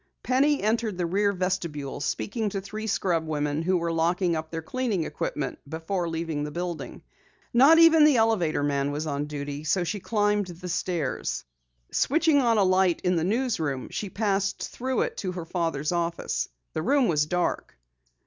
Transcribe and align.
Penny 0.23 0.63
entered 0.63 0.97
the 0.97 1.05
rear 1.05 1.31
vestibule, 1.31 1.99
speaking 2.01 2.49
to 2.49 2.59
three 2.59 2.87
scrub 2.87 3.27
women 3.27 3.61
who 3.61 3.77
were 3.77 3.91
locking 3.93 4.35
up 4.35 4.49
their 4.49 4.63
cleaning 4.63 5.03
equipment 5.03 5.59
before 5.69 6.09
leaving 6.09 6.43
the 6.43 6.49
building. 6.49 7.03
Not 7.53 7.77
even 7.77 8.03
the 8.03 8.17
elevator 8.17 8.63
man 8.63 8.91
was 8.91 9.05
on 9.05 9.25
duty, 9.25 9.63
so 9.63 9.83
she 9.83 9.99
climbed 9.99 10.47
the 10.47 10.69
stairs. 10.69 11.43
Switching 11.91 12.41
on 12.41 12.57
a 12.57 12.63
light 12.63 13.01
in 13.01 13.15
the 13.15 13.23
newsroom, 13.23 13.89
she 13.91 14.09
passed 14.09 14.69
through 14.71 15.01
it 15.01 15.17
to 15.17 15.33
her 15.33 15.45
father's 15.45 15.91
office. 15.91 16.49
The 16.73 16.81
room 16.81 17.07
was 17.07 17.27
dark. 17.27 17.77